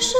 [0.00, 0.16] 是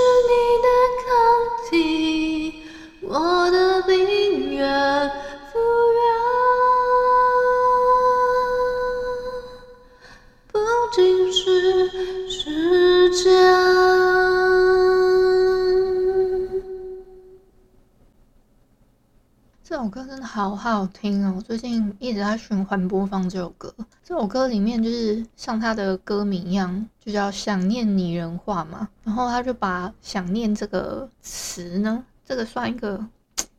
[20.07, 21.43] 真的好好听哦！
[21.45, 23.75] 最近一直在循环播放这首歌。
[24.05, 28.89] 这首歌里面就是像他的歌名一样，就叫“想念拟人化”嘛。
[29.03, 33.05] 然后他就把“想念”这个词呢，这个算一个，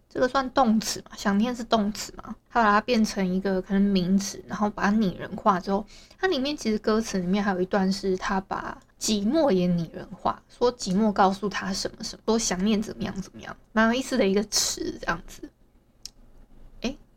[0.08, 1.18] 这个算动词嘛？
[1.18, 2.34] 想念是动词嘛？
[2.50, 5.86] 他把它变成一个可能名词，然后把它拟人化之后，
[6.18, 15.50] 它里面其实歌词里面还有一段是他把寂寞也拟人化，说寂寞告诉他什么什么，多想念怎么样怎么样，蛮有意思的一个词，这样子。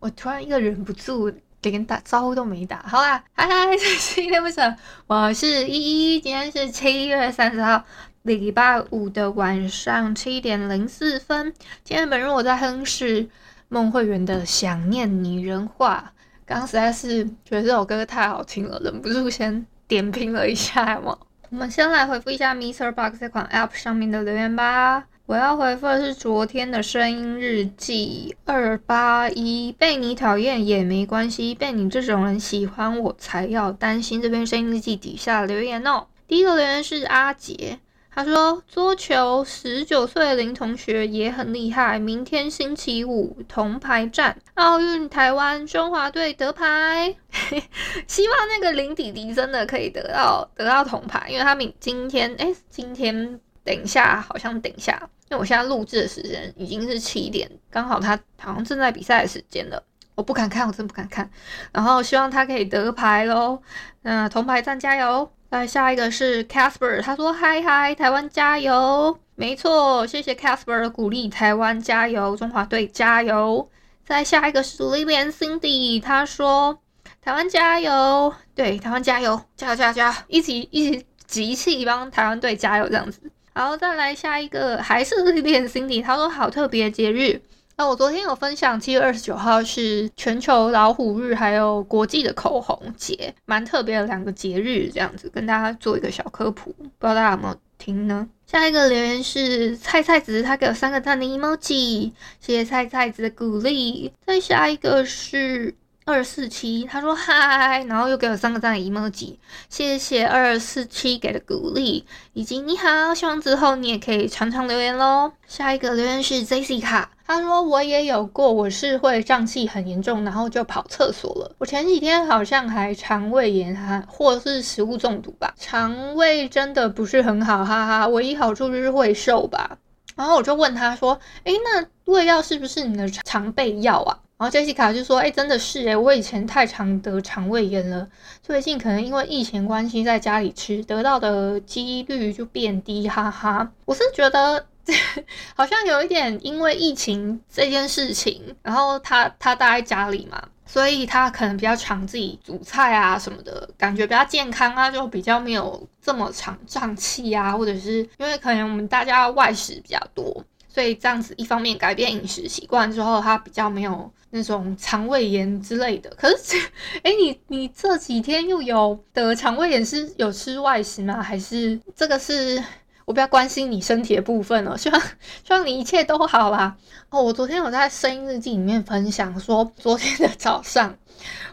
[0.01, 4.75] 我突然一个忍不住连打招呼都没打，好啦，嗨 嗨，这是依依恋不舍，
[5.07, 7.84] 我是依依，今天是七月三十号，
[8.23, 11.53] 礼拜五的晚上七点零四分。
[11.84, 13.29] 今天本日我在哼是
[13.69, 16.14] 孟慧圆的《想念拟人化》，
[16.47, 21.14] 刚刚实在是觉得这首歌太好听了，忍不住先点评了一下嘛。
[21.51, 22.91] 我们先来回复一下 Mr.
[22.92, 25.05] Box 这款 App 上面的留言吧。
[25.30, 34.20] 我要回复的是昨天的声音日记二八一，被你讨厌也没关系，被你这种人喜欢我才要担心。
[34.20, 37.79] 这篇声音日记底下留言哦，第一个留言是阿杰，
[38.13, 47.14] 他说桌球十九岁的林同学也很厉害，明天星期五铜牌战，奥运台湾中华队得牌，
[48.08, 55.01] 希望那个林弟弟真的可以得到得到铜牌，因为他明今天哎今天等一下好像等一下。
[55.29, 59.81] 因为我现在录制的时间已经是七点，刚好他好像正在比赛的时间了，
[60.17, 61.31] 我不敢看，我真不敢看。
[61.73, 63.63] 然后希望他可以得牌喽，
[64.03, 65.31] 那铜牌战加油！
[65.51, 69.19] 再下一个是 Casper，他说嗨嗨，台湾加油！
[69.35, 73.69] 没错，谢谢 Casper 的鼓励，台湾加油，中华队加油！
[74.05, 76.81] 再下一个是 Lilian Cindy，他说
[77.21, 83.21] 台湾加油，对，台湾加油，加油加油加油，一起一起集气帮台湾队加油，这样子。
[83.52, 86.02] 好，再来下一个，还是练 Cindy。
[86.02, 87.40] 他说好特别节日。
[87.77, 98.28] 那我昨天有分享，七月二十九号是全球老虎日，还有国际的口红节，蛮特别的两个节日，这样子跟大家做一个小科普，不知道大家有没有听呢？
[98.46, 104.12] 下一个留言是菜菜子，他给我三个赞的 emoji，谢谢菜菜子的鼓励。
[104.27, 105.74] 再下一个是。
[106.11, 109.37] 二四七，他说嗨，然后又给我三个赞 emoji，
[109.69, 115.31] 谢谢二四七给的鼓励，以及你好，希望之后你也可以常常留言喽。
[115.47, 121.55] 下一个留言是 Jessica，他说我也有过，我是会胀气很严重，然后就跑厕所了。
[121.59, 129.79] 我前几天好像还肠胃炎，哈，或是食物中毒吧，肠胃真的不是很好，哈哈，唯一好处就是会瘦吧。
[130.17, 134.19] 然后我就问他说，诶，那胃药是不是你的常备药啊？
[134.40, 138.08] 然后杰西卡就说：“哎，真的是哎，我以前太常得肠胃炎了，
[138.43, 143.70] 最近可能因为疫情关系在家里吃，得到的几率就变低，哈哈。
[143.84, 144.64] 我是觉得
[145.55, 166.08] 好像有一点因为疫情这件事情，然后他他待在家里嘛，所以他可能比较常自己煮菜啊什么的，感觉比较健康啊，就比较没有这么常胀气啊，或者是因为可能我们大家外食比较多。”所以这样子，一方面改变饮食习惯之后，他比较没有那种肠胃炎之类的。
[166.17, 166.56] 可是，
[167.02, 171.20] 哎，你你这几天又有得肠胃炎，是有吃外食吗？
[171.20, 172.62] 还是这个是
[173.05, 174.78] 我比较关心你身体的部分了？
[174.78, 176.76] 希望希望你一切都好啦。
[177.08, 180.96] 哦，我昨天有在声音日记里面分享说，昨天的早上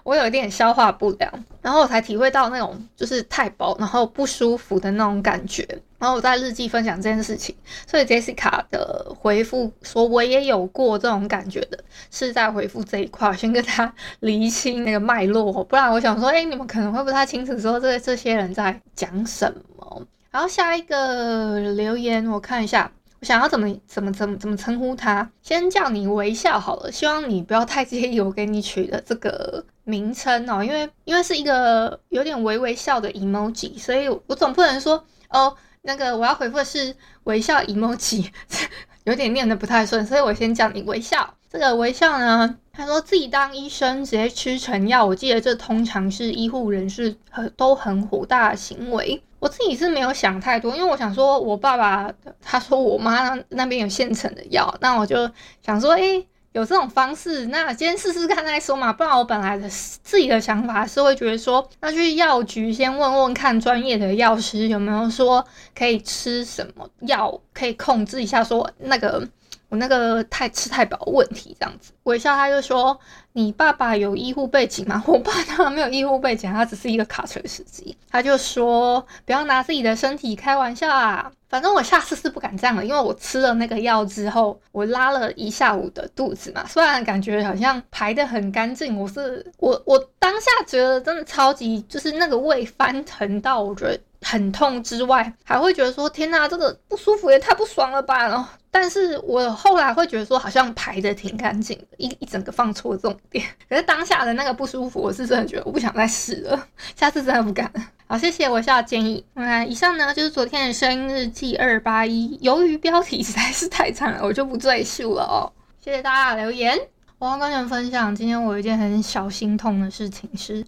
[0.03, 5.67] 我有一点消化不良，然后我才体会到那种就是太饱然后不舒服的那种感觉。
[5.97, 7.55] 然后我在日记分享这件事情，
[7.85, 11.77] 所以 Jessica 的回复说我也有过这种感觉的，
[12.11, 20.05] 是在回复这一块，先跟他 厘清那个脉络，不然我想说，哎，你们可能会不太清楚说这这些人在讲什么。
[20.31, 22.91] 然后下一个留言我看一下。
[23.19, 25.27] 我想要怎么怎么怎么怎么称呼他？
[25.41, 35.51] 先叫你微笑好了，希望你不要太介意我给你取的这个名称哦，因为因为是一个有点微微笑的 emoji，所以我总不能说哦，
[35.87, 36.93] 那个我要回复的是
[37.23, 38.29] 微笑 emoji，
[39.05, 41.33] 有点念得不太顺，所以我先讲你微笑。
[41.49, 49.23] 这个微笑呢，他说自己当医生直接吃成药，我记得这通常是医护人士很都很火大的行为。
[49.39, 52.11] 我自己是没有想太多，因为我想说，我爸爸
[52.41, 55.31] 他说我妈那边有现成的药，那我就
[55.65, 58.91] 想说，诶，有这种方式，那先试试看再说嘛。
[58.91, 65.45] 不然我本来的自己的想法是会觉得说，那去药局先问问看专业的药师有没有说
[65.77, 69.27] 可以吃什么药，可以控制一下说那个。
[69.69, 72.97] 我那个太吃太饱问题这样子，微笑他就说
[73.33, 77.97] ：“你爸爸有医护背景吗？” 我爸当然没有医护背景，他只是一个卡车司机。
[78.09, 86.65] 他就说：“不要拿自己的身体开玩笑啊！”反正我下次是不敢这样了，因为我吃了那个药之后，我拉了一下午的肚子嘛。
[86.67, 93.97] 虽然感觉好像排得很干净，我是我我当下觉得真的超级，就是那个胃翻腾到我觉得
[94.29, 98.49] 很痛之外，还会觉得说：“天哪，这个不舒服也太不爽了吧！”然后。
[98.69, 103.43] 但是我后来会觉得说，好像排得挺干净的，一一整个放错重点。
[103.67, 107.81] 可是当下的那个不舒服，我是真的觉得我不想再试了，下次真的不敢了。
[108.05, 109.25] 好，谢谢微笑的建议。
[109.33, 112.37] 嗯，以上呢就是昨天的声音日记二八一。
[112.39, 115.49] 由于标题实在是太长了，我就不赘述了哦。
[115.83, 116.79] 谢谢大家的留言。
[117.17, 120.63] 我要跟你们分享，今天我有一件很小心痛的事情是，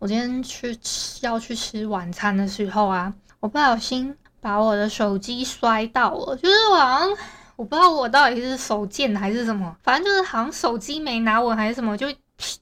[0.00, 7.16] 我今天去吃要去吃晚餐的时候啊，我不小心把我的手机摔到了，就是好像。
[7.56, 12.06] 我不知道我到底是手贱还是什么，反正就是好像手机没拿稳还是什么，就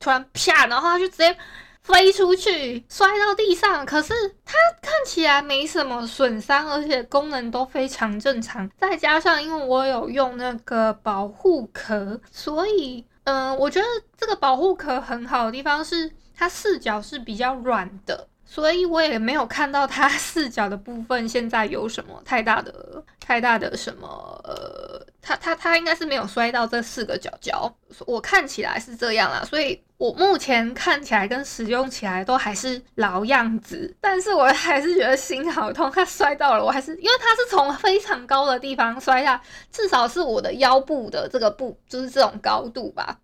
[0.01, 1.37] 突然啪，然后它就直接
[1.83, 3.87] 飞出去，摔到地上。
[3.87, 4.13] 可是
[4.45, 8.69] 它看起来没什么损伤，而且功能都非常正常。
[8.77, 13.87] 再加上因为我有用那个保护壳，所以嗯、我觉得
[14.17, 18.29] 这个保护壳很好的地方是它四角是比较软的。
[18.51, 24.09] 所以我也没有看到它 四角的部分现在有什么太大的、太大的什么
[24.43, 27.71] 呃，它它它应该是没有摔到这四个角角，
[28.07, 29.45] 我看起来是这样啦。
[29.45, 39.39] 所以我目前看起来跟使用起来都还是老样子，但是我还是觉得心好痛，它摔到了，我还是因为它是从非常高的地方摔下，
[39.71, 43.19] 至少是我的腰部的这个部，就是这种高度吧。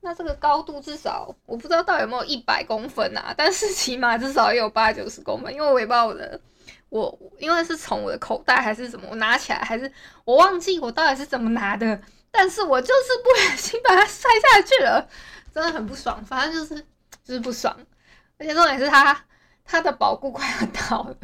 [0.00, 6.40] 那这个高度至少我不知道到底有没有一百公分啊，但是起码至少也有八九十公分，因为我也不知道我的
[6.88, 9.90] 我因为是从我的口袋还是什么，我拿起来还是
[10.24, 12.00] 我忘记我到底是怎么拿的，
[12.30, 15.06] 但是我就是不小心把它摔下去了，
[15.52, 16.80] 真的很不爽，反正就是
[17.24, 17.76] 就是不爽，
[18.38, 19.24] 而且重点是它
[19.64, 21.16] 它的保固快要到了，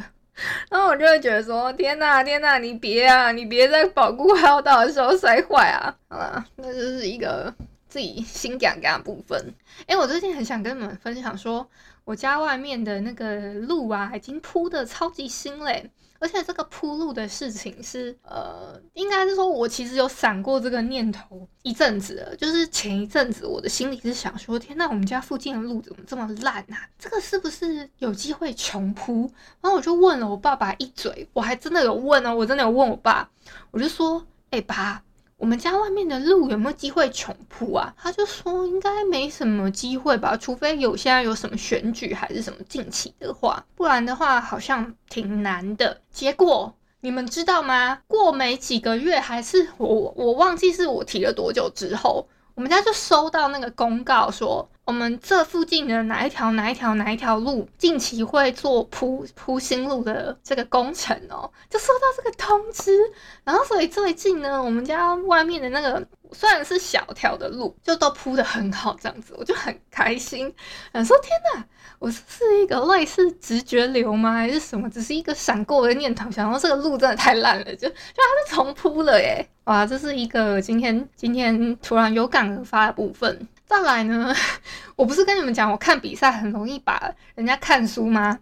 [0.69, 7.51] 然后我就会觉得说天呐天呐，你别啊，你别在保固快要到的时候摔坏啊，好了，那就是一个。
[7.95, 9.53] 自己心痒痒的部分，
[9.87, 11.65] 哎，我最近很想跟你们分享说，
[12.03, 15.89] 我家外面的那个路啊，已经铺的超级新嘞，
[16.19, 26.89] 而且这个铺路的事情是，呃，应该是说我其实有闪过这个念头一阵子，就是前一阵子我的心里是想说，天呐，我们家附近的路怎么这么烂啊？
[26.99, 29.21] 这个是不是有机会穷铺？
[29.61, 33.29] 然后我就问了我爸爸一嘴，我还真的有问哦，我真的有问我爸，
[33.71, 35.01] 我就说，哎，爸。
[35.37, 37.93] 我们家外面的路有没有机会重铺啊？
[37.97, 46.01] 他就说应该没什么机会吧，除非有现在有什么选举还是什么近期的话，不然的话好像挺难的。
[46.09, 47.99] 结果你们知道吗？
[48.07, 54.67] 过没几个月，还是我我忘记是我提了多久之后，我们家就收到那个公告说。
[54.85, 62.95] 我们这附近的哪一条哪一条哪一条路近期会做铺铺新路的这个工程哦，就收到这个通知，
[63.43, 70.53] 然后所以最近呢，我们家外面的那个虽然是小条的路，就都铺得很好，这样子我就很开心。
[70.93, 71.65] 想说天哪，
[71.99, 72.21] 我是
[72.61, 74.33] 一个类似直觉流吗？
[74.33, 74.89] 还是什么？
[74.89, 79.47] 只是一个闪过的念头，想说这个路真的太烂了，就就它是重铺了耶！
[79.63, 83.47] 哇，这是一个今天今天突然有感而发的部分。
[83.65, 84.31] 再来呢，
[84.95, 88.37] 我不是跟你们讲，我看比赛很容易把人家看输吗？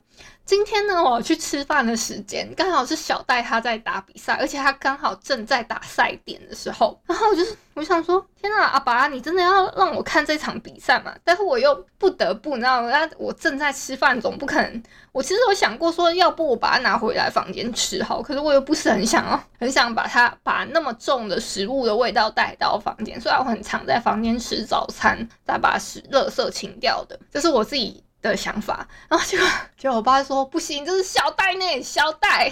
[0.46, 11.16] 今天呢，我去吃饭的时间刚好是小戴他在打比赛，而且他刚好正在打赛点的时候，然后我就是我想说，天哪，阿爸，你真的要让我看这场比赛吗？
[11.24, 12.90] 但是我又不得不，你知道吗？
[13.18, 14.84] 我正在吃饭，总不可能。
[15.14, 32.52] 我其实有想过说，要不我把它拿回来房间吃好，可是我又不是很想要，很想把它把那么重的食物的味道带到房间，所以我很常在房间吃早餐，再把食垃圾清掉的，这是我自己的想法，然后结果 结果我爸说不行，这是小戴呢，小戴，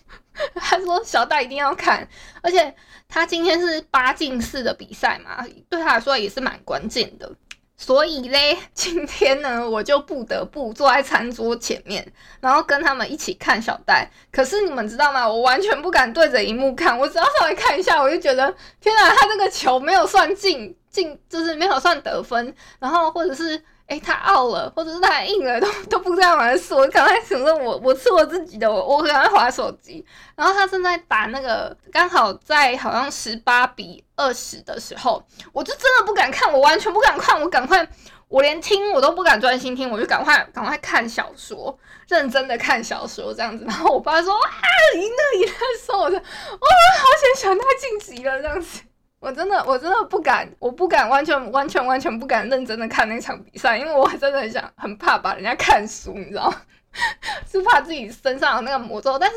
[0.56, 2.08] 他说小戴一定要看，
[2.42, 2.74] 而且
[3.08, 7.30] 他今天是八进四的比赛嘛，对他来说也是蛮关键的，
[7.76, 12.10] 所以嘞，今天呢，我就不得不坐在餐桌前面，
[12.40, 14.10] 然后跟他们一起看小戴。
[14.32, 15.28] 可是你们知道吗？
[15.28, 23.62] 我完全不敢对着荧幕看，我只要稍微看一下，我就觉得天哪，他这个球没有算进，进就是没有算得分，然后或者是。
[23.90, 26.72] 哎、欸，他奥了，或者是他还硬了，都都不这样玩事。
[26.72, 30.06] 我刚才想说我，我吃我自己的，我我赶快划手机。
[30.36, 35.20] 然后他正在打那个，刚好在好像十八比二十的时候，
[35.52, 37.84] 我就真的不敢看，我完全不敢看，我赶快，
[38.28, 43.64] 我连听我都不敢专心听，我就赶快赶快看小说，认真的看小说这样子。
[43.66, 44.50] 然后我爸说啊，
[44.94, 48.82] 赢了赢了，说我的，哇，好险小戴晋级了这样子。
[49.20, 56.62] 我真的，我真的不敢，我不敢，完全，完全，完全不敢认真的看那场比赛，因为我真的很想，很怕把人家看输，你知道吗？
[57.46, 59.18] 是怕自己身上有那个魔咒。
[59.18, 59.36] 但是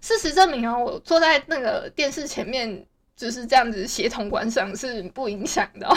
[0.00, 5.86] 事实证明哦，我坐在那个电视前面，就是这样子协同观赏是不影响的。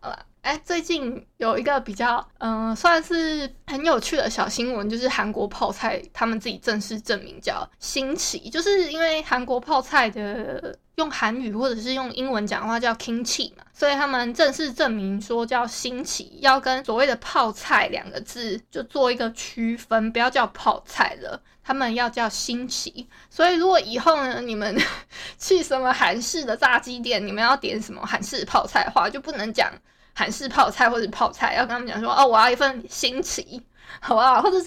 [0.00, 0.26] 好了。
[0.48, 23.06] 哎，最近有一个比较，嗯、算是很有趣的小新闻，就是韩国泡菜他们自己正式证明叫新奇，就是因为韩国泡菜的用韩语或者是用英文讲的话叫 kimchi 嘛，所以他们正式证明说叫新奇，要跟所谓的泡菜两个字就做一个区分，不要叫泡菜了，他们要叫新奇。
[23.28, 24.74] 所以如果以后呢，你们
[25.38, 29.70] 去什么韩式的炸鸡店，你们要点什么韩式泡菜的话，就不能讲。
[30.18, 33.62] 韩式泡菜或者泡菜，要跟他们讲说哦，我要一份新奇，
[34.00, 34.42] 好不好？
[34.42, 34.66] 或者是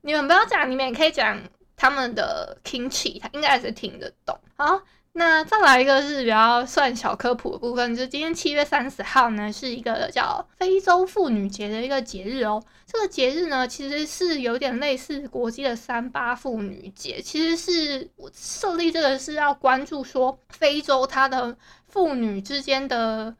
[0.00, 1.40] 你们不要讲，你们也可以讲
[1.76, 4.36] 他们的听起他应该还是听得懂。
[4.56, 12.60] 好，那再来一个是比较算小科普的部分，就是今天七月三十号呢，是一个叫非洲妇女节的一个节日哦。
[12.84, 23.32] 这个节日呢，其实是有点类似国际的三八妇女节，其实是我设立这个是要关注说非洲它的妇女之间的。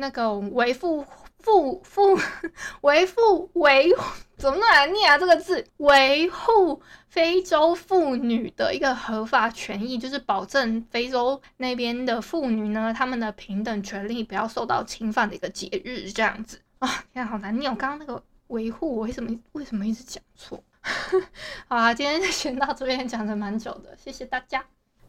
[0.00, 1.04] 那个维护
[1.40, 2.16] 妇妇
[2.82, 3.92] 维护维
[4.36, 5.18] 怎么那么难念啊？
[5.18, 17.68] 这个字维护非洲妇女的一个合法权益，就是保证非洲那边的妇女呢，她们的平等权利不要受到侵犯的一个节日，这样子啊，天啊，好难念！
[17.68, 20.62] 我刚刚那个维护，我为什么为什么一直讲错？
[21.66, 24.64] 好啊，今天就先到这边，讲的蛮久的，谢谢大家。